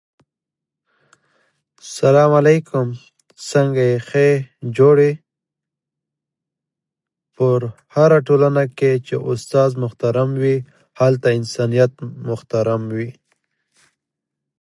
په 7.35 7.49
هره 7.95 8.19
ټولنه 8.27 8.63
کي 8.77 8.93
چي 9.05 9.15
استاد 9.31 9.69
محترم 9.83 10.29
وي، 10.41 10.57
هلته 10.99 11.27
انسانیت 11.39 11.91
محترم 12.27 12.81
وي.. 12.95 13.09